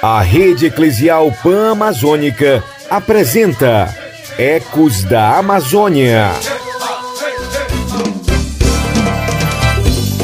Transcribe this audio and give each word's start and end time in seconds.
A 0.00 0.20
Rede 0.22 0.66
Eclesial 0.66 1.32
Pan-Amazônica 1.42 2.62
apresenta 2.88 3.92
Ecos 4.38 5.02
da 5.02 5.38
Amazônia. 5.38 6.30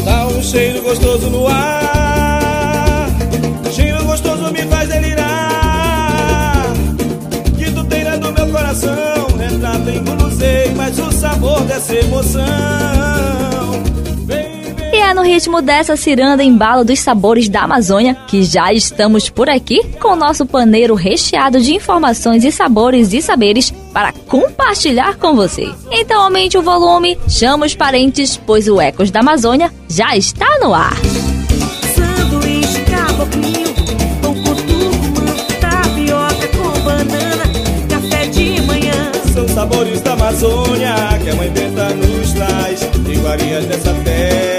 Dá 0.05 0.29
um 0.29 0.41
cheiro 0.41 0.83
gostoso 0.83 1.29
no 1.29 1.49
ar. 1.49 3.09
Cheiro 3.73 4.05
gostoso 4.05 4.53
me 4.53 4.63
faz 4.63 4.89
delirar. 4.89 6.67
Que 7.59 7.73
tu 7.73 7.83
tem 7.83 8.05
no 8.05 8.31
meu 8.31 8.49
coração. 8.53 9.27
Retrato 9.37 9.91
engolosei, 9.91 10.73
mas 10.77 10.97
o 11.01 11.11
sabor 11.11 11.65
dessa 11.65 11.97
emoção 11.97 13.86
é 15.07 15.15
no 15.15 15.23
ritmo 15.23 15.63
dessa 15.63 15.97
ciranda 15.97 16.43
embalo 16.43 16.85
dos 16.85 16.99
sabores 16.99 17.49
da 17.49 17.63
Amazônia 17.63 18.17
que 18.27 18.43
já 18.43 18.73
estamos 18.73 19.31
por 19.31 19.49
aqui 19.49 19.81
com 20.01 20.09
o 20.09 20.17
nosso 20.17 20.45
paneiro 20.45 20.95
recheado 20.95 21.61
de 21.61 21.73
informações 21.73 22.45
e 22.45 22.51
sabores 22.51 23.13
e 23.13 23.23
saberes 23.23 23.71
para 23.93 24.13
compartilhar 24.13 25.17
com 25.17 25.37
você. 25.37 25.73
Então 25.93 26.21
aumente 26.23 26.59
o 26.59 26.63
volume, 26.63 27.17
chama 27.29 27.67
os 27.67 27.75
parentes, 27.75 28.37
pois 28.37 28.67
o 28.67 28.81
Ecos 28.81 29.13
da 29.13 29.21
Amazônia 29.21 29.73
já 29.89 30.17
está 30.17 30.59
no 30.59 30.75
ar. 30.75 30.97
Sanduíche, 31.95 32.81
caboclinho, 32.91 33.75
pão 34.21 34.35
com 34.35 34.55
tapioca 35.61 36.49
com 36.49 36.81
banana, 36.81 37.45
café 37.89 38.27
de 38.27 38.61
manhã. 38.63 39.13
São 39.33 39.47
sabores 39.47 40.01
da 40.01 40.15
Amazônia 40.15 40.97
que 41.23 41.31
a 41.31 41.35
mãe 41.37 41.51
Benta 41.51 41.91
nos 41.91 42.33
traz, 42.33 42.83
iguarias 43.09 43.67
dessa 43.67 43.95
terra 44.03 44.56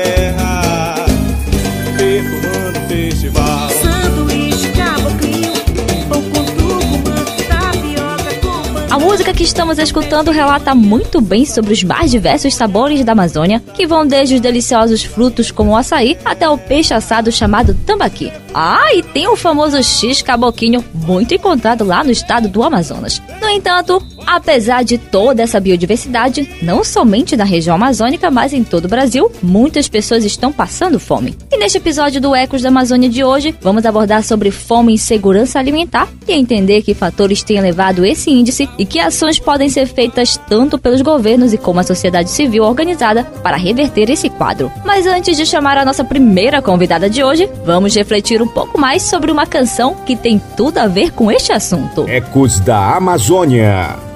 música 9.07 9.33
que 9.33 9.43
estamos 9.43 9.79
escutando 9.79 10.31
relata 10.31 10.75
muito 10.75 11.21
bem 11.21 11.45
sobre 11.45 11.71
os 11.71 11.81
mais 11.81 12.11
diversos 12.11 12.53
sabores 12.53 13.05
da 13.05 13.13
Amazônia, 13.13 13.63
que 13.73 13.87
vão 13.87 14.05
desde 14.05 14.35
os 14.35 14.41
deliciosos 14.41 15.01
frutos 15.01 15.49
como 15.49 15.71
o 15.71 15.77
açaí 15.77 16.17
até 16.25 16.47
o 16.49 16.57
peixe 16.57 16.93
assado 16.93 17.31
chamado 17.31 17.73
tambaqui. 17.85 18.29
Ah, 18.53 18.93
e 18.93 19.01
tem 19.01 19.25
o 19.29 19.37
famoso 19.37 19.81
X 19.81 20.21
caboquinho, 20.21 20.83
muito 20.93 21.33
encontrado 21.33 21.85
lá 21.85 22.03
no 22.03 22.11
estado 22.11 22.49
do 22.49 22.61
Amazonas. 22.61 23.21
No 23.41 23.47
entanto, 23.47 24.05
Apesar 24.27 24.83
de 24.83 24.97
toda 24.97 25.41
essa 25.41 25.57
biodiversidade, 25.57 26.49
não 26.61 26.83
somente 26.83 27.37
na 27.37 27.45
região 27.45 27.77
amazônica, 27.77 28.29
mas 28.29 28.51
em 28.51 28.61
todo 28.61 28.85
o 28.85 28.89
Brasil, 28.89 29.31
muitas 29.41 29.87
pessoas 29.87 30.25
estão 30.25 30.51
passando 30.51 30.99
fome. 30.99 31.33
E 31.49 31.57
neste 31.57 31.77
episódio 31.77 32.19
do 32.19 32.35
Ecos 32.35 32.61
da 32.61 32.67
Amazônia 32.67 33.07
de 33.09 33.23
hoje, 33.23 33.55
vamos 33.61 33.85
abordar 33.85 34.23
sobre 34.23 34.51
fome 34.51 34.93
e 34.93 34.97
segurança 34.97 35.57
alimentar 35.57 36.09
e 36.27 36.33
entender 36.33 36.81
que 36.81 36.93
fatores 36.93 37.41
têm 37.41 37.61
levado 37.61 38.05
esse 38.05 38.29
índice 38.29 38.69
e 38.77 38.85
que 38.85 38.99
ações 38.99 39.39
podem 39.39 39.69
ser 39.69 39.87
feitas 39.87 40.35
tanto 40.49 40.77
pelos 40.77 41.01
governos 41.01 41.53
e 41.53 41.57
como 41.57 41.79
a 41.79 41.83
sociedade 41.83 42.29
civil 42.29 42.65
organizada 42.65 43.23
para 43.41 43.55
reverter 43.55 44.09
esse 44.09 44.29
quadro. 44.29 44.69
Mas 44.83 45.07
antes 45.07 45.37
de 45.37 45.45
chamar 45.45 45.77
a 45.77 45.85
nossa 45.85 46.03
primeira 46.03 46.61
convidada 46.61 47.09
de 47.09 47.23
hoje, 47.23 47.49
vamos 47.65 47.95
refletir 47.95 48.41
um 48.41 48.47
pouco 48.47 48.77
mais 48.77 49.03
sobre 49.03 49.31
uma 49.31 49.45
canção 49.45 49.95
que 50.05 50.17
tem 50.17 50.41
tudo 50.57 50.79
a 50.79 50.87
ver 50.87 51.11
com 51.13 51.31
este 51.31 51.53
assunto. 51.53 52.05
Ecos 52.09 52.59
da 52.59 52.95
Amazônia. 52.95 54.07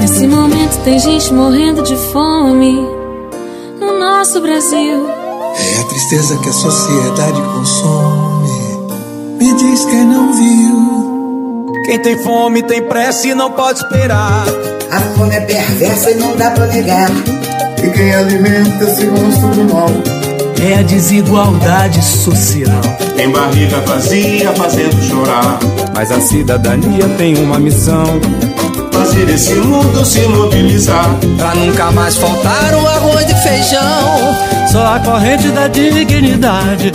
Nesse 0.00 0.26
momento 0.26 0.82
tem 0.84 0.98
gente 0.98 1.32
morrendo 1.32 1.82
de 1.82 1.96
fome 2.12 2.74
no 3.80 3.98
nosso 3.98 4.40
Brasil. 4.40 5.06
É 5.08 5.80
a 5.80 5.84
tristeza 5.84 6.36
que 6.38 6.48
a 6.48 6.52
sociedade 6.52 7.40
consome. 7.54 8.48
Me 9.38 9.54
diz 9.54 9.84
quem 9.84 10.04
não 10.04 10.32
viu. 10.32 11.66
Quem 11.84 11.98
tem 11.98 12.18
fome 12.22 12.62
tem 12.62 12.82
pressa 12.82 13.28
e 13.28 13.34
não 13.34 13.50
pode 13.52 13.78
esperar. 13.78 14.44
A 14.90 15.00
fome 15.16 15.34
é 15.34 15.40
perversa 15.40 16.10
e 16.10 16.14
não 16.14 16.36
dá 16.36 16.50
pra 16.50 16.66
negar. 16.66 17.10
E 17.82 17.90
quem 17.90 18.14
alimenta 18.14 18.84
esse 18.84 19.06
monstro 19.06 19.48
do 19.50 19.72
mal 19.72 19.90
é 20.60 20.78
a 20.78 20.82
desigualdade 20.82 22.02
social. 22.02 22.80
Tem 23.16 23.30
barriga 23.30 23.80
vazia 23.80 24.52
fazendo 24.54 25.00
chorar. 25.02 25.58
Mas 25.94 26.10
a 26.10 26.20
cidadania 26.20 27.08
tem 27.16 27.36
uma 27.38 27.58
missão 27.58 28.04
fazer 29.16 29.30
esse 29.30 29.54
mundo 29.54 30.04
se 30.04 30.20
mobilizar. 30.28 31.16
Pra 31.38 31.54
nunca 31.54 31.90
mais 31.90 32.16
faltar 32.16 32.74
um 32.74 32.86
arroz 32.86 33.24
e 33.30 33.34
feijão. 33.42 34.68
Só 34.70 34.94
a 34.94 35.00
corrente 35.00 35.48
da 35.50 35.68
dignidade 35.68 36.92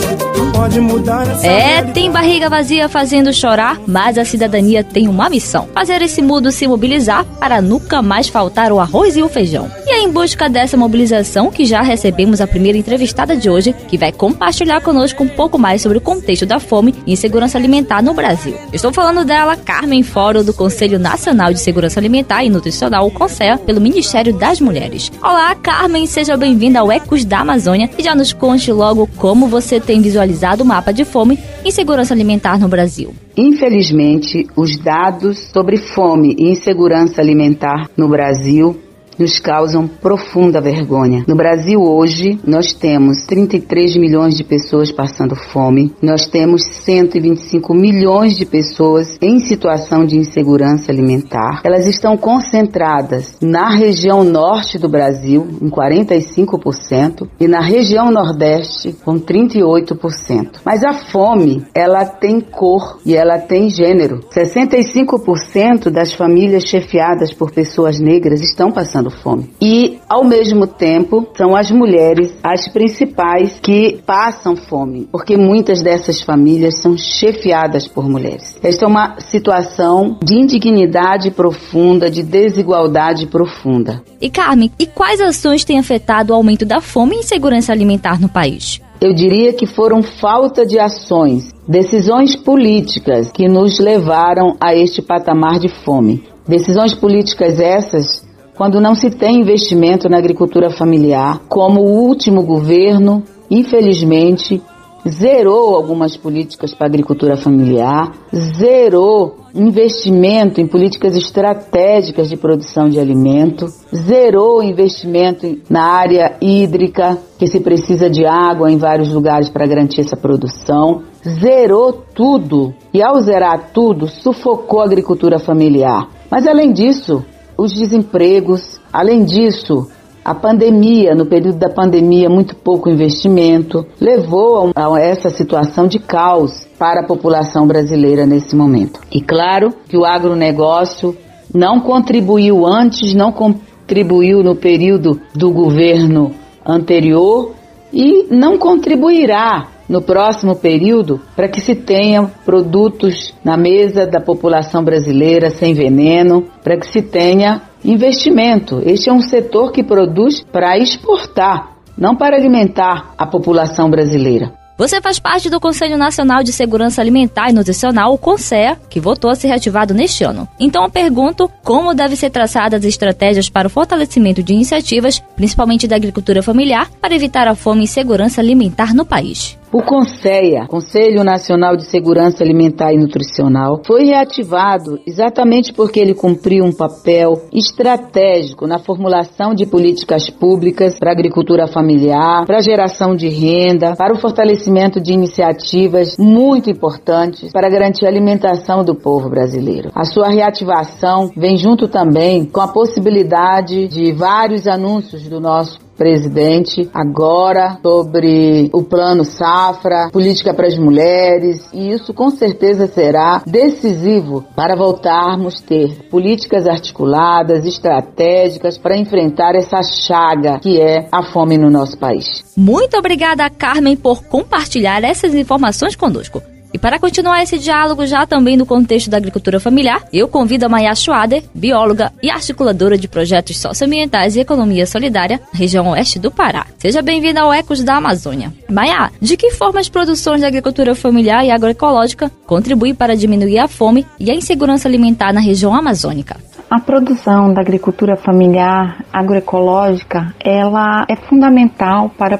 É, 1.44 1.82
tem 1.82 2.10
barriga 2.10 2.48
vazia 2.48 2.88
fazendo 2.88 3.32
chorar, 3.32 3.78
mas 3.86 4.16
a 4.16 4.24
cidadania 4.24 4.82
tem 4.82 5.06
uma 5.06 5.28
missão: 5.28 5.68
fazer 5.74 6.00
esse 6.00 6.22
mundo 6.22 6.50
se 6.50 6.66
mobilizar 6.66 7.24
para 7.38 7.60
nunca 7.60 8.00
mais 8.00 8.28
faltar 8.28 8.72
o 8.72 8.80
arroz 8.80 9.16
e 9.16 9.22
o 9.22 9.28
feijão. 9.28 9.70
E 9.86 9.90
é 9.90 10.02
em 10.02 10.10
busca 10.10 10.48
dessa 10.48 10.76
mobilização 10.76 11.50
que 11.50 11.66
já 11.66 11.82
recebemos 11.82 12.40
a 12.40 12.46
primeira 12.46 12.78
entrevistada 12.78 13.36
de 13.36 13.50
hoje, 13.50 13.74
que 13.88 13.98
vai 13.98 14.12
compartilhar 14.12 14.80
conosco 14.80 15.22
um 15.22 15.28
pouco 15.28 15.58
mais 15.58 15.82
sobre 15.82 15.98
o 15.98 16.00
contexto 16.00 16.46
da 16.46 16.58
fome 16.58 16.94
e 17.06 17.12
insegurança 17.12 17.58
alimentar 17.58 18.02
no 18.02 18.14
Brasil. 18.14 18.56
Estou 18.72 18.92
falando 18.92 19.24
dela, 19.24 19.56
Carmen 19.56 20.02
Foro, 20.02 20.42
do 20.42 20.54
Conselho 20.54 20.98
Nacional 20.98 21.52
de 21.52 21.60
Segurança 21.60 22.00
Alimentar 22.00 22.44
e 22.44 22.50
Nutricional, 22.50 23.06
o 23.06 23.10
CONSEA, 23.10 23.58
pelo 23.58 23.80
Ministério 23.80 24.32
das 24.32 24.60
Mulheres. 24.60 25.12
Olá, 25.22 25.54
Carmen, 25.54 26.06
seja 26.06 26.36
bem-vinda 26.36 26.80
ao 26.80 26.90
Ecos 26.90 27.24
da 27.24 27.40
Amazônia 27.40 27.90
e 27.98 28.02
já 28.02 28.14
nos 28.14 28.32
conte 28.32 28.72
logo 28.72 29.06
como 29.16 29.46
você 29.46 29.78
tem 29.78 30.00
visualizado 30.00 30.21
o 30.62 30.64
mapa 30.64 30.92
de 30.92 31.04
fome 31.04 31.38
e 31.64 31.68
insegurança 31.68 32.14
alimentar 32.14 32.58
no 32.58 32.68
Brasil. 32.68 33.14
Infelizmente, 33.36 34.46
os 34.56 34.76
dados 34.78 35.38
sobre 35.52 35.76
fome 35.76 36.34
e 36.38 36.50
insegurança 36.50 37.20
alimentar 37.20 37.88
no 37.96 38.08
Brasil 38.08 38.78
nos 39.18 39.38
causam 39.38 39.86
profunda 39.86 40.60
vergonha. 40.60 41.24
No 41.26 41.34
Brasil 41.34 41.80
hoje, 41.80 42.38
nós 42.46 42.72
temos 42.72 43.24
33 43.24 43.96
milhões 43.96 44.34
de 44.34 44.44
pessoas 44.44 44.90
passando 44.90 45.34
fome, 45.34 45.92
nós 46.02 46.26
temos 46.26 46.62
125 46.62 47.74
milhões 47.74 48.36
de 48.36 48.46
pessoas 48.46 49.18
em 49.20 49.38
situação 49.38 50.04
de 50.04 50.16
insegurança 50.16 50.90
alimentar. 50.90 51.60
Elas 51.64 51.86
estão 51.86 52.16
concentradas 52.16 53.36
na 53.40 53.70
região 53.70 54.24
norte 54.24 54.78
do 54.78 54.88
Brasil, 54.88 55.46
em 55.60 55.70
45%, 55.70 57.28
e 57.40 57.48
na 57.48 57.60
região 57.60 58.10
nordeste, 58.10 58.94
com 59.04 59.18
38%. 59.18 60.60
Mas 60.64 60.84
a 60.84 60.92
fome, 60.92 61.64
ela 61.74 62.04
tem 62.04 62.40
cor 62.40 62.98
e 63.04 63.14
ela 63.14 63.38
tem 63.38 63.68
gênero. 63.68 64.20
65% 64.34 65.90
das 65.90 66.12
famílias 66.12 66.64
chefiadas 66.64 67.32
por 67.32 67.50
pessoas 67.50 67.98
negras 68.00 68.42
estão 68.42 68.70
passando 68.70 69.01
fome. 69.10 69.50
E, 69.60 69.98
ao 70.08 70.24
mesmo 70.24 70.66
tempo, 70.66 71.26
são 71.36 71.54
as 71.56 71.70
mulheres 71.70 72.32
as 72.42 72.68
principais 72.68 73.58
que 73.60 74.00
passam 74.06 74.56
fome, 74.56 75.08
porque 75.10 75.36
muitas 75.36 75.82
dessas 75.82 76.20
famílias 76.20 76.76
são 76.76 76.96
chefiadas 76.96 77.86
por 77.86 78.08
mulheres. 78.08 78.58
Esta 78.62 78.84
é 78.84 78.88
uma 78.88 79.20
situação 79.20 80.18
de 80.22 80.34
indignidade 80.34 81.30
profunda, 81.30 82.10
de 82.10 82.22
desigualdade 82.22 83.26
profunda. 83.26 84.02
E 84.20 84.30
Carmen, 84.30 84.70
e 84.78 84.86
quais 84.86 85.20
ações 85.20 85.64
têm 85.64 85.78
afetado 85.78 86.32
o 86.32 86.36
aumento 86.36 86.64
da 86.64 86.80
fome 86.80 87.16
e 87.16 87.18
insegurança 87.20 87.72
alimentar 87.72 88.20
no 88.20 88.28
país? 88.28 88.80
Eu 89.00 89.12
diria 89.12 89.52
que 89.52 89.66
foram 89.66 90.00
falta 90.00 90.64
de 90.64 90.78
ações, 90.78 91.52
decisões 91.66 92.36
políticas 92.36 93.32
que 93.32 93.48
nos 93.48 93.80
levaram 93.80 94.56
a 94.60 94.76
este 94.76 95.02
patamar 95.02 95.58
de 95.58 95.68
fome. 95.68 96.22
Decisões 96.46 96.94
políticas 96.94 97.58
essas 97.58 98.21
quando 98.56 98.80
não 98.80 98.94
se 98.94 99.10
tem 99.10 99.40
investimento 99.40 100.08
na 100.08 100.18
agricultura 100.18 100.70
familiar, 100.70 101.40
como 101.48 101.80
o 101.80 102.06
último 102.06 102.42
governo, 102.42 103.22
infelizmente, 103.50 104.62
zerou 105.08 105.74
algumas 105.74 106.16
políticas 106.16 106.74
para 106.74 106.86
a 106.86 106.90
agricultura 106.90 107.36
familiar, 107.36 108.12
zerou 108.34 109.36
investimento 109.54 110.60
em 110.60 110.66
políticas 110.66 111.16
estratégicas 111.16 112.28
de 112.28 112.36
produção 112.36 112.88
de 112.88 112.98
alimento, 112.98 113.66
zerou 113.94 114.62
investimento 114.62 115.58
na 115.68 115.82
área 115.82 116.36
hídrica, 116.40 117.18
que 117.38 117.46
se 117.46 117.60
precisa 117.60 118.08
de 118.08 118.24
água 118.24 118.70
em 118.70 118.78
vários 118.78 119.12
lugares 119.12 119.50
para 119.50 119.66
garantir 119.66 120.02
essa 120.02 120.16
produção, 120.16 121.02
zerou 121.26 121.92
tudo 122.14 122.72
e 122.94 123.02
ao 123.02 123.20
zerar 123.20 123.70
tudo 123.72 124.08
sufocou 124.08 124.80
a 124.80 124.84
agricultura 124.84 125.38
familiar. 125.38 126.08
Mas 126.30 126.46
além 126.46 126.72
disso, 126.72 127.24
os 127.62 127.72
desempregos. 127.72 128.80
Além 128.92 129.24
disso, 129.24 129.88
a 130.24 130.34
pandemia, 130.34 131.14
no 131.14 131.26
período 131.26 131.58
da 131.58 131.68
pandemia, 131.68 132.28
muito 132.28 132.56
pouco 132.56 132.90
investimento, 132.90 133.86
levou 134.00 134.72
a 134.74 135.00
essa 135.00 135.30
situação 135.30 135.86
de 135.86 135.98
caos 135.98 136.66
para 136.78 137.00
a 137.00 137.06
população 137.06 137.66
brasileira 137.66 138.26
nesse 138.26 138.56
momento. 138.56 139.00
E 139.12 139.20
claro 139.20 139.72
que 139.88 139.96
o 139.96 140.04
agronegócio 140.04 141.16
não 141.54 141.80
contribuiu 141.80 142.66
antes, 142.66 143.14
não 143.14 143.30
contribuiu 143.30 144.42
no 144.42 144.56
período 144.56 145.20
do 145.34 145.50
governo 145.50 146.32
anterior 146.66 147.52
e 147.92 148.26
não 148.30 148.58
contribuirá 148.58 149.71
no 149.92 150.00
próximo 150.00 150.56
período 150.56 151.20
para 151.36 151.48
que 151.48 151.60
se 151.60 151.74
tenha 151.74 152.22
produtos 152.46 153.34
na 153.44 153.58
mesa 153.58 154.06
da 154.06 154.22
população 154.22 154.82
brasileira 154.82 155.50
sem 155.50 155.74
veneno, 155.74 156.46
para 156.64 156.78
que 156.78 156.86
se 156.86 157.02
tenha 157.02 157.60
investimento. 157.84 158.80
Este 158.86 159.10
é 159.10 159.12
um 159.12 159.20
setor 159.20 159.70
que 159.70 159.84
produz 159.84 160.42
para 160.50 160.78
exportar, 160.78 161.76
não 161.96 162.16
para 162.16 162.36
alimentar 162.36 163.12
a 163.18 163.26
população 163.26 163.90
brasileira. 163.90 164.54
Você 164.78 164.98
faz 165.02 165.18
parte 165.18 165.50
do 165.50 165.60
Conselho 165.60 165.98
Nacional 165.98 166.42
de 166.42 166.54
Segurança 166.54 167.02
Alimentar 167.02 167.50
e 167.50 167.52
Nutricional, 167.52 168.14
o 168.14 168.18
CONSEA, 168.18 168.78
que 168.88 168.98
voltou 168.98 169.30
a 169.30 169.34
ser 169.34 169.48
reativado 169.48 169.92
neste 169.92 170.24
ano. 170.24 170.48
Então 170.58 170.82
eu 170.84 170.90
pergunto 170.90 171.50
como 171.62 171.92
devem 171.92 172.16
ser 172.16 172.30
traçadas 172.30 172.80
as 172.80 172.86
estratégias 172.86 173.50
para 173.50 173.68
o 173.68 173.70
fortalecimento 173.70 174.42
de 174.42 174.54
iniciativas, 174.54 175.22
principalmente 175.36 175.86
da 175.86 175.96
agricultura 175.96 176.42
familiar, 176.42 176.90
para 176.98 177.14
evitar 177.14 177.46
a 177.46 177.54
fome 177.54 177.84
e 177.84 177.86
segurança 177.86 178.40
alimentar 178.40 178.94
no 178.94 179.04
país. 179.04 179.60
O 179.74 179.82
CONSEA, 179.82 180.66
Conselho 180.68 181.24
Nacional 181.24 181.78
de 181.78 181.86
Segurança 181.86 182.44
Alimentar 182.44 182.92
e 182.92 182.98
Nutricional, 182.98 183.80
foi 183.86 184.04
reativado 184.04 185.00
exatamente 185.06 185.72
porque 185.72 185.98
ele 185.98 186.12
cumpriu 186.12 186.62
um 186.62 186.72
papel 186.74 187.48
estratégico 187.50 188.66
na 188.66 188.78
formulação 188.78 189.54
de 189.54 189.64
políticas 189.64 190.28
públicas 190.28 190.98
para 190.98 191.08
a 191.08 191.14
agricultura 191.14 191.66
familiar, 191.66 192.44
para 192.44 192.58
a 192.58 192.62
geração 192.62 193.16
de 193.16 193.30
renda, 193.30 193.96
para 193.96 194.12
o 194.12 194.20
fortalecimento 194.20 195.00
de 195.00 195.14
iniciativas 195.14 196.18
muito 196.18 196.68
importantes 196.68 197.50
para 197.50 197.70
garantir 197.70 198.04
a 198.04 198.10
alimentação 198.10 198.84
do 198.84 198.94
povo 198.94 199.30
brasileiro. 199.30 199.90
A 199.94 200.04
sua 200.04 200.28
reativação 200.28 201.30
vem 201.34 201.56
junto 201.56 201.88
também 201.88 202.44
com 202.44 202.60
a 202.60 202.68
possibilidade 202.68 203.88
de 203.88 204.12
vários 204.12 204.66
anúncios 204.66 205.26
do 205.26 205.40
nosso 205.40 205.80
presidente 206.02 206.90
agora 206.92 207.78
sobre 207.80 208.68
o 208.72 208.82
plano 208.82 209.24
safra, 209.24 210.10
política 210.10 210.52
para 210.52 210.66
as 210.66 210.76
mulheres, 210.76 211.64
e 211.72 211.92
isso 211.92 212.12
com 212.12 212.28
certeza 212.28 212.88
será 212.88 213.40
decisivo 213.46 214.44
para 214.56 214.74
voltarmos 214.74 215.62
a 215.62 215.66
ter 215.66 216.08
políticas 216.10 216.66
articuladas, 216.66 217.64
estratégicas 217.64 218.76
para 218.76 218.98
enfrentar 218.98 219.54
essa 219.54 219.80
chaga 219.80 220.58
que 220.58 220.80
é 220.80 221.06
a 221.12 221.22
fome 221.22 221.56
no 221.56 221.70
nosso 221.70 221.96
país. 221.96 222.42
Muito 222.56 222.96
obrigada, 222.98 223.48
Carmen, 223.48 223.96
por 223.96 224.24
compartilhar 224.24 225.04
essas 225.04 225.36
informações 225.36 225.94
conosco. 225.94 226.42
E 226.72 226.78
para 226.78 226.98
continuar 226.98 227.42
esse 227.42 227.58
diálogo 227.58 228.06
já 228.06 228.26
também 228.26 228.56
no 228.56 228.64
contexto 228.64 229.10
da 229.10 229.18
agricultura 229.18 229.60
familiar, 229.60 230.02
eu 230.10 230.26
convido 230.26 230.64
a 230.64 230.68
Maya 230.70 230.94
Schwader, 230.94 231.44
bióloga 231.54 232.10
e 232.22 232.30
articuladora 232.30 232.96
de 232.96 233.06
projetos 233.06 233.58
socioambientais 233.58 234.36
e 234.36 234.40
economia 234.40 234.86
solidária 234.86 235.38
na 235.52 235.58
região 235.58 235.90
oeste 235.90 236.18
do 236.18 236.30
Pará. 236.30 236.66
Seja 236.78 237.02
bem-vinda 237.02 237.42
ao 237.42 237.52
Ecos 237.52 237.84
da 237.84 237.96
Amazônia. 237.96 238.52
Maya, 238.70 239.10
de 239.20 239.36
que 239.36 239.50
forma 239.50 239.80
as 239.80 239.90
produções 239.90 240.40
da 240.40 240.46
agricultura 240.46 240.94
familiar 240.94 241.44
e 241.44 241.50
agroecológica 241.50 242.30
contribuem 242.46 242.94
para 242.94 243.14
diminuir 243.14 243.58
a 243.58 243.68
fome 243.68 244.06
e 244.18 244.30
a 244.30 244.34
insegurança 244.34 244.88
alimentar 244.88 245.32
na 245.32 245.40
região 245.40 245.74
amazônica? 245.74 246.36
A 246.70 246.80
produção 246.80 247.52
da 247.52 247.60
agricultura 247.60 248.16
familiar 248.16 249.04
agroecológica, 249.12 250.34
ela 250.40 251.04
é 251.06 251.14
fundamental 251.14 252.08
para 252.16 252.38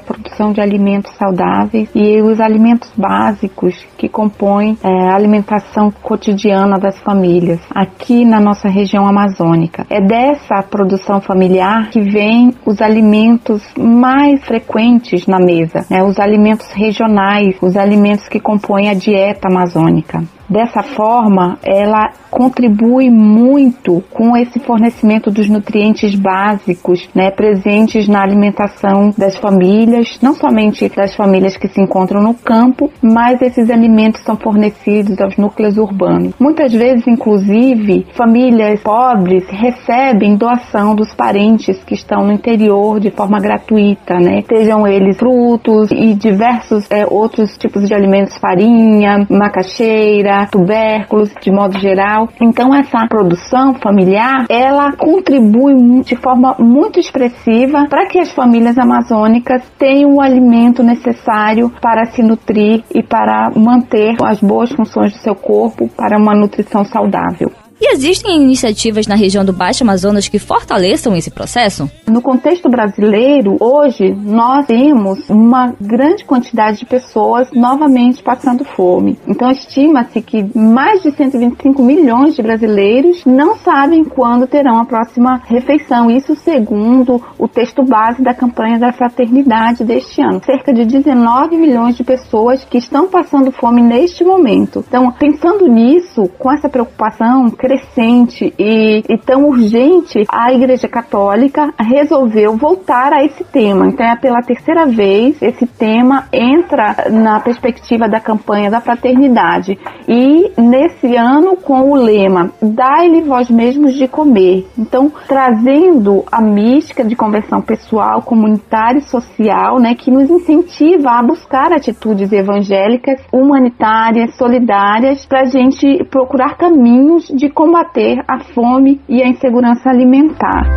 de 0.53 0.61
alimentos 0.61 1.13
saudáveis 1.17 1.89
e 1.95 2.23
os 2.23 2.41
alimentos 2.41 2.91
básicos 2.97 3.87
que 3.99 4.09
compõem 4.09 4.79
é, 4.83 5.09
a 5.09 5.15
alimentação 5.15 5.91
cotidiana 6.03 6.79
das 6.79 6.99
famílias 7.01 7.61
aqui 7.75 8.25
na 8.25 8.41
nossa 8.41 8.69
região 8.69 9.07
amazônica. 9.07 9.87
É 9.91 10.01
dessa 10.01 10.63
produção 10.63 11.21
familiar 11.21 11.91
que 11.91 12.01
vem 12.01 12.53
os 12.65 12.81
alimentos 12.81 13.63
mais 13.79 14.43
frequentes 14.45 15.27
na 15.27 15.39
mesa, 15.39 15.85
né? 15.91 16.03
os 16.03 16.19
alimentos 16.19 16.71
regionais, 16.73 17.57
os 17.61 17.77
alimentos 17.77 18.27
que 18.29 18.41
compõem 18.41 18.89
a 18.89 18.95
dieta 18.95 19.49
amazônica. 19.49 20.23
Dessa 20.53 20.83
forma, 20.83 21.57
ela 21.65 22.11
contribui 22.31 23.09
muito 23.09 24.05
com 24.11 24.37
esse 24.37 24.61
fornecimento 24.61 25.31
dos 25.31 25.49
nutrientes 25.49 26.15
básicos, 26.15 27.09
né, 27.15 27.31
presentes 27.31 28.07
na 28.07 28.23
alimentação 28.23 29.15
das 29.17 29.35
famílias, 29.37 30.19
não 30.23 30.35
somente 30.35 30.89
das 30.89 31.15
famílias 31.15 31.57
que 31.57 31.69
se 31.69 31.81
encontram 31.81 32.23
no 32.23 32.35
campo, 32.35 32.91
mas 33.03 33.43
esses 33.43 33.69
alimentos 33.69 34.23
são 34.23 34.37
fornecidos 34.37 35.21
aos 35.21 35.37
núcleos 35.37 35.77
urbanos. 35.77 36.35
Muitas 36.39 36.73
vezes, 36.73 37.07
inclusive, 37.07 38.07
famílias 38.15 38.81
pobres 38.81 39.45
recebem 39.49 40.37
doação 40.37 40.95
dos 40.95 41.13
parentes 41.15 41.83
que 41.85 41.95
estão 41.95 42.25
no 42.25 42.33
interior 42.33 43.01
de 43.01 43.11
forma 43.11 43.41
gratuita, 43.41 44.19
né, 44.19 44.43
sejam 44.49 44.87
eles 44.87 45.17
frutos 45.17 45.91
e 45.91 46.15
diversos 46.15 46.91
é, 46.91 47.07
outros 47.07 47.57
tipos 47.57 47.89
de 47.89 47.95
alimentos, 47.95 48.37
farinha, 48.37 49.27
macaxeira, 49.29 50.47
tubérculos, 50.51 51.33
de 51.41 51.51
modo 51.51 51.79
geral. 51.79 52.29
Então 52.41 52.75
essa 52.75 53.07
produção 53.09 53.75
familiar, 53.75 54.47
ela 54.49 54.93
contribui 54.93 56.03
de 56.03 56.17
forma 56.17 56.55
muito 56.59 56.99
expressiva 56.99 57.87
para 57.89 58.07
que 58.07 58.19
as 58.19 58.31
famílias 58.33 58.79
amazônicas 58.79 59.63
tenham 59.79 60.12
o 60.13 60.21
alimento 60.21 60.83
necessário 60.83 61.71
para 61.81 62.07
se 62.07 62.23
nutrir 62.23 62.85
e 62.95 63.03
para 63.03 63.51
manter 63.57 64.17
as 64.23 64.41
boas 64.41 64.71
funções 64.73 65.13
do 65.13 65.19
seu 65.19 65.35
corpo 65.35 65.89
para 65.89 66.19
uma 66.19 66.35
nutrição 66.35 66.85
saudável. 66.85 67.51
E 67.85 67.95
existem 67.95 68.41
iniciativas 68.41 69.09
na 69.09 69.17
região 69.17 69.45
do 69.45 69.53
Baixo 69.53 69.83
Amazonas 69.83 70.29
que 70.29 70.39
fortaleçam 70.39 71.17
esse 71.17 71.33
processo? 71.33 71.91
No 72.07 72.23
contexto 72.23 72.69
brasileiro, 72.69 73.57
hoje 73.59 74.15
nós 74.23 74.65
temos 74.67 75.29
uma 75.29 75.75
grande 75.81 76.25
quantidade 76.25 76.79
de 76.79 76.87
pessoas 76.87 77.51
novamente 77.53 78.23
passando 78.23 78.65
fome. 78.65 79.19
Então 79.27 79.51
estima-se 79.51 80.23
que 80.23 80.47
mais 80.57 81.03
de 81.03 81.11
125 81.11 81.83
milhões 81.83 82.37
de 82.37 82.43
brasileiros 82.43 83.25
não 83.27 83.57
sabem 83.57 84.05
quando 84.05 84.47
terão 84.47 84.79
a 84.79 84.85
próxima 84.85 85.43
refeição. 85.45 86.09
Isso 86.09 86.37
segundo 86.37 87.21
o 87.37 87.49
texto 87.49 87.83
base 87.83 88.23
da 88.23 88.33
campanha 88.33 88.79
da 88.79 88.93
fraternidade 88.93 89.83
deste 89.83 90.23
ano. 90.23 90.41
Cerca 90.45 90.73
de 90.73 90.85
19 90.85 91.57
milhões 91.57 91.97
de 91.97 92.05
pessoas 92.05 92.65
que 92.65 92.79
estão 92.79 93.09
passando 93.09 93.51
fome 93.51 93.83
neste 93.83 94.23
momento. 94.23 94.85
Então, 94.87 95.11
pensando 95.11 95.67
nisso, 95.67 96.31
com 96.39 96.53
essa 96.53 96.69
preocupação, 96.69 97.51
crescente 97.73 98.53
e, 98.59 99.03
e 99.09 99.19
tão 99.19 99.47
urgente, 99.47 100.25
a 100.29 100.53
Igreja 100.53 100.89
Católica 100.89 101.73
resolveu 101.79 102.57
voltar 102.57 103.13
a 103.13 103.25
esse 103.25 103.45
tema. 103.45 103.87
Então, 103.87 104.05
é 104.05 104.17
pela 104.17 104.43
terceira 104.43 104.87
vez 104.87 105.41
esse 105.41 105.67
tema 105.67 106.27
entra 106.33 107.11
na 107.11 107.41
perspectiva 107.41 108.09
da 108.09 108.21
campanha 108.21 108.71
da 108.71 108.81
fraternidade. 108.81 109.79
E 110.07 110.53
nesse 110.61 111.17
ano, 111.17 111.57
com 111.57 111.91
o 111.91 111.95
lema 111.95 112.51
Dai-lhe 112.61 113.23
vós 113.23 113.49
mesmos 113.49 113.95
de 113.95 114.07
comer. 114.07 114.67
Então, 114.79 115.11
trazendo 115.27 116.25
a 116.31 116.41
mística 116.41 117.05
de 117.05 117.17
conversão 117.17 117.61
pessoal, 117.61 118.23
comunitária 118.23 118.99
e 118.99 119.03
social, 119.03 119.79
né, 119.79 119.95
que 119.95 120.11
nos 120.11 120.29
incentiva 120.29 121.11
a 121.11 121.23
buscar 121.23 121.73
atitudes 121.73 122.33
evangélicas, 122.33 123.21
humanitárias, 123.33 124.35
solidárias, 124.37 125.25
para 125.25 125.43
a 125.43 125.45
gente 125.45 126.05
procurar 126.11 126.57
caminhos 126.57 127.27
de 127.29 127.49
combater 127.63 128.25
a 128.27 128.41
fome 128.41 129.01
e 129.09 129.23
a 129.23 129.29
insegurança 129.29 129.89
alimentar. 129.89 130.69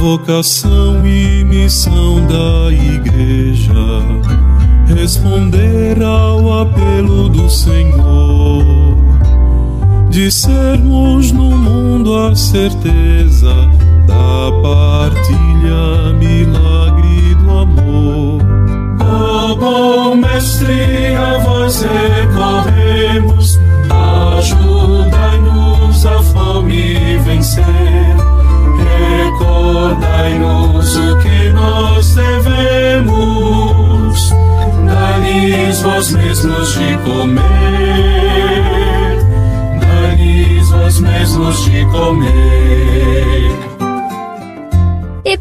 Vocação 0.00 1.06
e 1.06 1.44
missão 1.44 2.26
da 2.26 2.72
Igreja 2.72 3.72
responder 4.88 6.02
ao 6.02 6.62
apelo 6.62 7.28
do 7.28 7.48
Senhor 7.48 8.96
de 10.08 10.32
sermos 10.32 11.30
no 11.30 11.56
mundo 11.56 12.12
a 12.12 12.34
certeza 12.34 13.54
da 14.08 14.50
partilha, 14.60 16.12
milagre 16.18 17.36
do 17.36 17.50
amor. 17.50 18.42
Ó 19.00 19.52
oh, 19.52 19.56
bom 19.56 20.16
mestre, 20.16 21.14
a 21.14 21.38
vós 21.38 21.82
recorremos, 21.82 23.60
ajudai-nos 24.40 25.00
a 25.06 25.09
Recordai-nos 29.24 30.96
o 30.96 31.18
que 31.18 31.50
nós 31.50 32.14
devemos, 32.14 33.14
dai-lhes 34.86 35.82
vós 35.82 36.10
mesmos 36.12 36.72
de 36.74 36.96
comer 36.98 37.49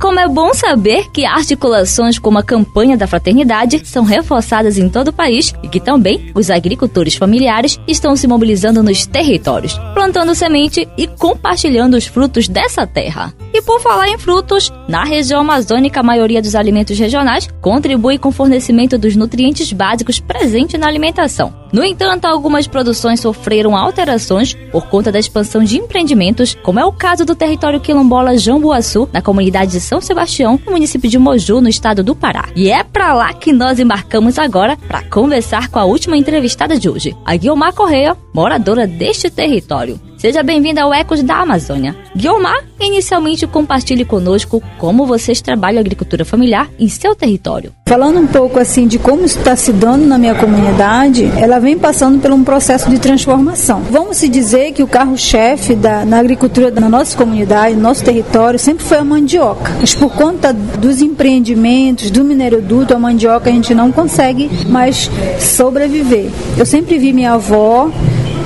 como 0.09 0.19
é 0.19 0.27
bom 0.27 0.55
saber 0.55 1.11
que 1.11 1.23
articulações 1.23 2.17
como 2.17 2.39
a 2.39 2.43
campanha 2.43 2.97
da 2.97 3.05
fraternidade 3.05 3.83
são 3.85 4.03
reforçadas 4.03 4.79
em 4.79 4.89
todo 4.89 5.09
o 5.09 5.13
país 5.13 5.53
e 5.61 5.67
que 5.67 5.79
também 5.79 6.31
os 6.33 6.49
agricultores 6.49 7.15
familiares 7.15 7.79
estão 7.87 8.15
se 8.15 8.27
mobilizando 8.27 8.81
nos 8.81 9.05
territórios, 9.05 9.79
plantando 9.93 10.33
semente 10.33 10.89
e 10.97 11.05
compartilhando 11.05 11.95
os 11.95 12.07
frutos 12.07 12.47
dessa 12.47 12.87
terra. 12.87 13.31
E 13.59 13.61
por 13.61 13.81
falar 13.81 14.07
em 14.07 14.17
frutos, 14.17 14.71
na 14.87 15.03
região 15.03 15.41
amazônica 15.41 15.99
a 15.99 16.03
maioria 16.03 16.41
dos 16.41 16.55
alimentos 16.55 16.97
regionais 16.97 17.45
contribui 17.59 18.17
com 18.17 18.29
o 18.29 18.31
fornecimento 18.31 18.97
dos 18.97 19.17
nutrientes 19.17 19.73
básicos 19.73 20.17
presentes 20.17 20.79
na 20.79 20.87
alimentação. 20.87 21.53
No 21.73 21.83
entanto, 21.83 22.23
algumas 22.23 22.67
produções 22.67 23.19
sofreram 23.19 23.75
alterações 23.75 24.53
por 24.71 24.87
conta 24.87 25.11
da 25.11 25.19
expansão 25.19 25.61
de 25.61 25.77
empreendimentos, 25.77 26.55
como 26.63 26.79
é 26.79 26.85
o 26.85 26.93
caso 26.93 27.25
do 27.25 27.35
território 27.35 27.81
quilombola 27.81 28.37
Jambuaçu, 28.37 29.09
na 29.11 29.21
comunidade 29.21 29.73
de 29.73 29.81
São 29.81 29.99
Sebastião, 29.99 30.57
no 30.65 30.71
município 30.71 31.09
de 31.09 31.19
Moju, 31.19 31.59
no 31.59 31.67
estado 31.67 32.01
do 32.01 32.15
Pará. 32.15 32.47
E 32.55 32.71
é 32.71 32.81
para 32.81 33.13
lá 33.13 33.33
que 33.33 33.51
nós 33.51 33.77
embarcamos 33.77 34.39
agora 34.39 34.77
para 34.87 35.03
conversar 35.03 35.67
com 35.67 35.79
a 35.79 35.83
última 35.83 36.15
entrevistada 36.15 36.79
de 36.79 36.89
hoje, 36.89 37.13
a 37.25 37.35
Guilmar 37.35 37.73
Correia, 37.73 38.15
moradora 38.33 38.87
deste 38.87 39.29
território. 39.29 39.99
Seja 40.19 40.43
bem-vinda 40.43 40.83
ao 40.83 40.93
Ecos 40.93 41.23
da 41.23 41.37
Amazônia. 41.37 41.95
Guilmar, 42.13 42.65
inicialmente 42.77 43.47
compartilhe 43.47 44.03
conosco 44.03 44.61
como 44.77 45.05
vocês 45.05 45.39
trabalham 45.39 45.77
a 45.77 45.79
agricultura 45.79 46.25
familiar 46.25 46.69
em 46.77 46.89
seu 46.89 47.15
território. 47.15 47.71
Falando 47.87 48.19
um 48.19 48.27
pouco 48.27 48.59
assim 48.59 48.85
de 48.85 48.99
como 48.99 49.23
está 49.23 49.55
se 49.55 49.71
dando 49.71 50.05
na 50.05 50.17
minha 50.17 50.35
comunidade, 50.35 51.23
ela 51.37 51.57
vem 51.57 51.79
passando 51.79 52.19
por 52.19 52.33
um 52.33 52.43
processo 52.43 52.89
de 52.89 52.99
transformação. 52.99 53.81
Vamos 53.89 54.17
se 54.17 54.27
dizer 54.27 54.73
que 54.73 54.83
o 54.83 54.87
carro-chefe 54.87 55.73
na 56.05 56.19
agricultura 56.19 56.69
da 56.69 56.89
nossa 56.89 57.15
comunidade, 57.15 57.75
no 57.75 57.81
nosso 57.81 58.03
território, 58.03 58.59
sempre 58.59 58.83
foi 58.83 58.97
a 58.97 59.05
mandioca. 59.05 59.73
Mas 59.79 59.95
por 59.95 60.11
conta 60.11 60.51
dos 60.51 61.01
empreendimentos, 61.01 62.11
do 62.11 62.25
mineroduto, 62.25 62.93
a 62.93 62.99
mandioca 62.99 63.49
a 63.49 63.53
gente 63.53 63.73
não 63.73 63.89
consegue 63.89 64.49
mais 64.67 65.09
sobreviver. 65.39 66.29
Eu 66.57 66.65
sempre 66.65 66.97
vi 66.97 67.13
minha 67.13 67.35
avó 67.35 67.89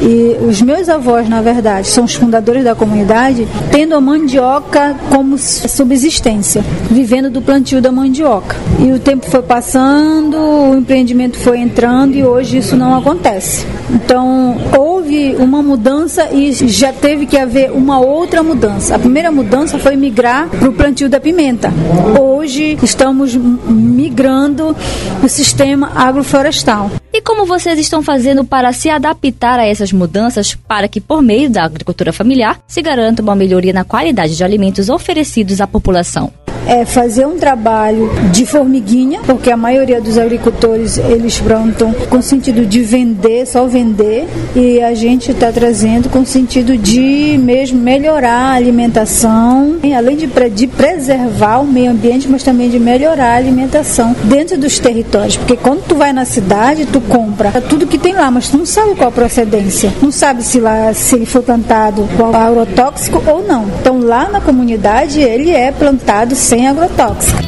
e 0.03 0.36
os 0.45 0.62
meus 0.62 0.89
avós, 0.89 1.29
na 1.29 1.41
verdade, 1.41 1.88
são 1.88 2.03
os 2.03 2.13
fundadores 2.13 2.63
da 2.63 2.75
comunidade, 2.75 3.48
tendo 3.72 3.95
a 3.95 4.01
mandioca 4.01 4.98
como 5.10 5.38
subsistência, 5.38 6.62
vivendo 6.91 7.29
do 7.29 7.41
plantio 7.41 7.81
da 7.81 7.89
mandioca. 7.89 8.57
E 8.79 8.91
o 8.91 9.00
tempo 9.00 9.25
foi 9.25 9.41
passando, 9.41 10.36
o 10.36 10.75
empreendimento 10.75 11.38
foi 11.38 11.60
entrando 11.60 12.15
e 12.15 12.24
hoje 12.25 12.57
isso 12.57 12.75
não 12.75 12.98
acontece. 12.98 13.65
Então, 13.89 14.57
houve 14.77 15.36
uma 15.38 15.63
mudança 15.63 16.29
e 16.33 16.51
já 16.51 16.91
teve 16.91 17.25
que 17.25 17.38
haver 17.38 17.72
uma 17.72 18.00
outra 18.00 18.43
mudança. 18.43 18.95
A 18.95 19.00
primeira 19.00 19.31
mudança 19.31 19.79
foi 19.79 19.95
migrar 19.95 20.50
para 20.50 20.69
o 20.69 20.74
plantio 20.74 21.07
da 21.07 21.19
pimenta. 21.19 21.72
Hoje 22.19 22.77
estamos 22.83 23.36
migrando 23.36 24.75
o 25.24 25.29
sistema 25.29 25.91
agroflorestal. 25.95 26.91
Como 27.24 27.46
vocês 27.46 27.80
estão 27.80 28.03
fazendo 28.03 28.44
para 28.44 28.74
se 28.74 28.89
adaptar 28.89 29.58
a 29.58 29.65
essas 29.65 29.94
mudanças 29.94 30.56
para 30.56 30.89
que, 30.89 31.00
por 31.00 31.22
meio 31.22 31.50
da 31.50 31.63
agricultura 31.63 32.12
familiar, 32.12 32.60
se 32.68 32.82
garanta 32.82 33.22
uma 33.22 33.36
melhoria 33.36 33.72
na 33.72 33.86
qualidade 33.86 34.36
de 34.36 34.44
alimentos 34.44 34.89
oferecidos 34.89 35.62
à 35.62 35.68
população? 35.68 36.32
É 36.67 36.86
fazer 36.86 37.25
um 37.25 37.38
trabalho 37.38 38.10
de 38.32 38.46
formiguinha, 38.46 39.22
porque 39.25 39.51
a 39.51 39.58
maioria 39.58 40.01
dos 40.01 40.17
agricultores 40.17 40.98
eles 40.98 41.39
plantam 41.39 41.93
com 42.10 42.22
sentido 42.22 42.65
de 42.65 42.82
vender, 42.82 43.46
só 43.46 43.65
vender, 43.65 44.27
e 44.55 44.82
a 44.82 44.93
gente 44.93 45.32
está 45.32 45.51
trazendo 45.51 46.10
com 46.10 46.25
sentido 46.25 46.77
de 46.77 47.39
mesmo 47.41 47.79
melhorar 47.79 48.51
a 48.51 48.53
alimentação, 48.53 49.77
além 49.96 50.15
de, 50.15 50.27
de 50.50 50.67
preservar 50.67 51.60
o 51.60 51.65
meio 51.65 51.91
ambiente, 51.91 52.27
mas 52.27 52.43
também 52.43 52.70
de 52.70 52.79
melhorar 52.79 53.34
a 53.34 53.36
alimentação 53.36 54.15
dentro 54.24 54.58
dos 54.58 54.79
territórios, 54.79 55.38
porque 55.38 55.58
quando 55.58 55.84
tu 55.86 55.96
vai 55.96 56.13
na 56.13 56.25
cidade, 56.25 56.86
tu 56.86 57.01
compra 57.01 57.51
tudo 57.62 57.88
que 57.88 57.98
tem 57.98 58.13
lá, 58.13 58.29
mas 58.29 58.50
tu 58.50 58.58
não 58.58 58.65
sabe 58.65 58.96
qual 58.96 59.10
a 59.10 59.12
procedência, 59.12 59.93
não 60.01 60.12
sabe 60.12 60.43
se 60.43 60.60
lá 60.60 60.93
se 60.93 61.15
ele 61.15 61.25
foi 61.25 61.41
plantado 61.41 62.08
com 62.17 62.36
agrotóxico 62.36 63.22
ou 63.27 63.46
não. 63.46 63.65
Então 63.79 64.00
lá 64.00 64.29
na 64.29 64.41
comunidade 64.41 65.22
ele 65.22 65.51
é 65.51 65.72
plantado 65.72 66.36
sem 66.36 66.52
agrotóxico. 66.62 67.41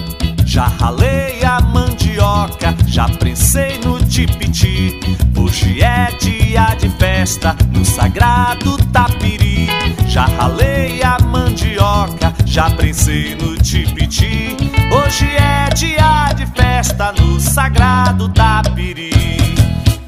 Já 0.45 0.65
ralei 0.65 1.43
a 1.43 1.61
mandioca, 1.61 2.75
já 2.87 3.07
prensei 3.07 3.77
no 3.79 3.99
tipiti. 4.03 4.99
Hoje 5.37 5.81
é 5.83 6.11
dia 6.19 6.75
de 6.75 6.89
festa 6.89 7.55
no 7.71 7.85
sagrado 7.85 8.77
tapiri. 8.91 9.69
Já 10.07 10.25
ralei 10.25 11.03
a 11.03 11.19
mandioca, 11.19 12.33
já 12.45 12.69
prensei 12.71 13.35
no 13.35 13.55
tipiti. 13.57 14.57
Hoje 14.91 15.27
é 15.35 15.69
dia 15.75 16.33
de 16.33 16.45
festa 16.47 17.11
no 17.11 17.39
sagrado 17.39 18.27
tapiri. 18.29 19.11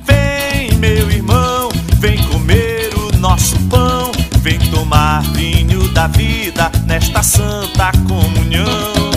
Vem, 0.06 0.76
meu 0.80 1.12
irmão, 1.12 1.70
vem 2.00 2.18
comer 2.24 2.90
o 2.96 3.16
nosso 3.18 3.60
pão. 3.70 4.07
Vem 4.48 4.60
tomar 4.72 5.24
vinho 5.34 5.90
da 5.90 6.08
vida 6.08 6.72
nesta 6.86 7.22
santa 7.22 7.92
comunhão. 8.08 9.17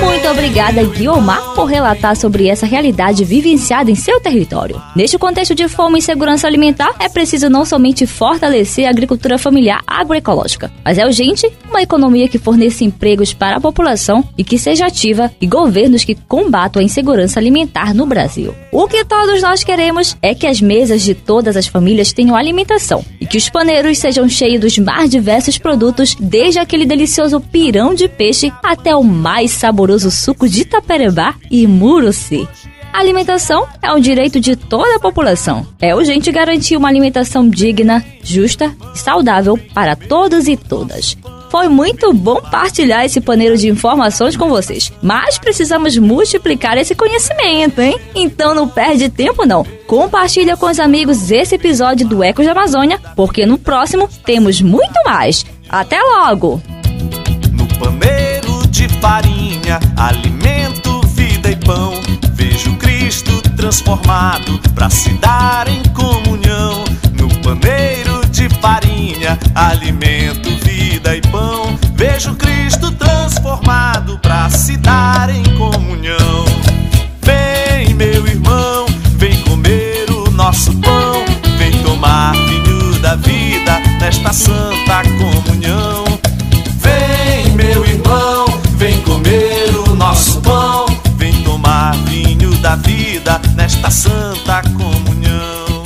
Muito 0.00 0.28
obrigada, 0.28 0.84
Guiomar, 0.84 1.54
por 1.54 1.64
relatar 1.64 2.14
sobre 2.14 2.46
essa 2.46 2.64
realidade 2.64 3.24
vivenciada 3.24 3.90
em 3.90 3.96
seu 3.96 4.20
território. 4.20 4.80
Neste 4.94 5.18
contexto 5.18 5.54
de 5.54 5.66
fome 5.68 5.98
e 5.98 6.02
segurança 6.02 6.46
alimentar, 6.46 6.94
é 7.00 7.08
preciso 7.08 7.50
não 7.50 7.64
somente 7.64 8.06
fortalecer 8.06 8.86
a 8.86 8.90
agricultura 8.90 9.38
familiar 9.38 9.80
agroecológica, 9.86 10.70
mas 10.84 10.98
é 10.98 11.04
urgente 11.04 11.50
uma 11.68 11.82
economia 11.82 12.28
que 12.28 12.38
forneça 12.38 12.84
empregos 12.84 13.32
para 13.32 13.56
a 13.56 13.60
população 13.60 14.22
e 14.36 14.44
que 14.44 14.58
seja 14.58 14.86
ativa 14.86 15.32
e 15.40 15.46
governos 15.46 16.04
que 16.04 16.14
combatam 16.14 16.80
a 16.80 16.84
insegurança 16.84 17.40
alimentar 17.40 17.92
no 17.92 18.06
Brasil. 18.06 18.54
O 18.70 18.86
que 18.86 19.04
todos 19.04 19.42
nós 19.42 19.64
queremos 19.64 20.16
é 20.22 20.34
que 20.34 20.46
as 20.46 20.60
mesas 20.60 21.02
de 21.02 21.14
todas 21.14 21.56
as 21.56 21.66
famílias 21.66 22.12
tenham 22.12 22.36
alimentação 22.36 23.04
e 23.20 23.26
que 23.26 23.36
os 23.36 23.48
paneiros 23.48 23.98
sejam 23.98 24.28
cheios 24.28 24.60
dos 24.60 24.78
mais 24.78 25.10
diversos 25.10 25.58
produtos, 25.58 26.14
desde 26.18 26.60
aquele 26.60 26.86
delicioso 26.86 27.40
pirão 27.40 27.94
de 27.94 28.08
peixe 28.08 28.52
até 28.62 28.94
o 28.94 29.02
mais 29.02 29.50
saboroso 29.50 29.87
suco 30.10 30.48
de 30.48 30.64
taperebá 30.64 31.34
e 31.50 31.66
muruci. 31.66 32.48
Alimentação 32.92 33.66
é 33.82 33.92
um 33.92 34.00
direito 34.00 34.40
de 34.40 34.56
toda 34.56 34.96
a 34.96 35.00
população. 35.00 35.66
É 35.80 35.94
urgente 35.94 36.32
garantir 36.32 36.76
uma 36.76 36.88
alimentação 36.88 37.48
digna, 37.48 38.04
justa 38.22 38.74
e 38.94 38.98
saudável 38.98 39.58
para 39.72 39.94
todos 39.94 40.48
e 40.48 40.56
todas. 40.56 41.16
Foi 41.50 41.68
muito 41.68 42.12
bom 42.12 42.40
partilhar 42.50 43.04
esse 43.04 43.20
paneiro 43.20 43.56
de 43.56 43.68
informações 43.68 44.36
com 44.36 44.48
vocês, 44.48 44.92
mas 45.00 45.38
precisamos 45.38 45.96
multiplicar 45.96 46.76
esse 46.76 46.94
conhecimento, 46.94 47.80
hein? 47.80 47.98
Então 48.14 48.54
não 48.54 48.68
perde 48.68 49.08
tempo 49.08 49.46
não. 49.46 49.64
Compartilha 49.86 50.56
com 50.56 50.66
os 50.66 50.78
amigos 50.78 51.30
esse 51.30 51.54
episódio 51.54 52.06
do 52.06 52.22
Ecos 52.22 52.44
da 52.44 52.52
Amazônia, 52.52 53.00
porque 53.16 53.46
no 53.46 53.56
próximo 53.56 54.08
temos 54.26 54.60
muito 54.60 54.94
mais. 55.06 55.46
Até 55.70 56.00
logo! 56.02 56.60
Farinha, 59.00 59.78
alimento, 59.96 61.00
vida 61.08 61.50
e 61.50 61.56
pão, 61.56 61.94
vejo 62.32 62.74
Cristo 62.76 63.40
transformado 63.56 64.60
para 64.74 64.90
se 64.90 65.10
dar 65.14 65.68
em 65.68 65.82
comunhão. 65.90 66.84
No 67.14 67.28
paneiro 67.40 68.26
de 68.30 68.48
farinha, 68.60 69.38
alimento, 69.54 70.48
vida 70.64 71.16
e 71.16 71.20
pão, 71.22 71.78
vejo 71.94 72.34
Cristo 72.34 72.90
transformado 72.92 74.18
para 74.18 74.48
se 74.50 74.76
dar 74.76 75.28
em 75.30 75.42
comunhão. 75.56 76.44
Vem, 77.22 77.94
meu 77.94 78.26
irmão, 78.26 78.86
vem 79.16 79.40
comer 79.42 80.10
o 80.10 80.30
nosso 80.30 80.72
pão, 80.78 81.24
vem 81.58 81.72
tomar 81.82 82.32
vinho 82.32 82.98
da 83.00 83.16
vida 83.16 83.80
nesta 84.00 84.32
santa 84.32 85.02
comunhão. 85.18 85.87
Nesta 93.78 93.90
santa 93.90 94.62
comunhão. 94.76 95.82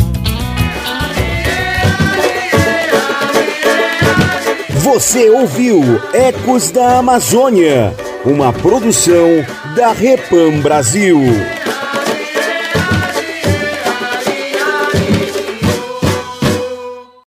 Você 4.70 5.30
ouviu 5.30 5.82
Ecos 6.12 6.70
da 6.70 6.98
Amazônia, 6.98 7.94
uma 8.24 8.52
produção 8.52 9.28
da 9.76 9.92
Repam 9.92 10.60
Brasil. 10.60 11.18